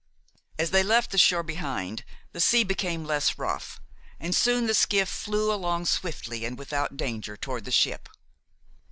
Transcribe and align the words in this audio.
As 0.57 0.71
they 0.71 0.81
left 0.81 1.11
the 1.11 1.19
shore 1.19 1.43
behind, 1.43 2.03
the 2.31 2.41
sea 2.41 2.63
became 2.63 3.05
less 3.05 3.37
rough, 3.37 3.79
and 4.19 4.33
soon 4.35 4.65
the 4.65 4.73
skiff 4.73 5.07
flew 5.07 5.53
along 5.53 5.85
swiftly 5.85 6.43
and 6.43 6.57
without 6.57 6.97
danger 6.97 7.37
toward 7.37 7.65
the 7.65 7.71
ship. 7.71 8.09